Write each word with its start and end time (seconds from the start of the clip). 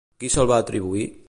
Qui 0.23 0.31
se'l 0.35 0.49
va 0.53 0.59
atribuir? 0.65 1.11